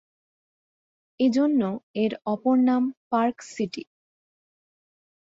এজন্য 1.19 1.61
এর 1.95 2.11
অপর 2.25 2.55
নাম 2.61 2.81
"পার্ক 3.11 3.37
সিটি।" 3.47 3.83